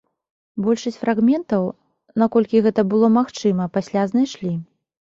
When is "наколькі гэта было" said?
2.23-3.07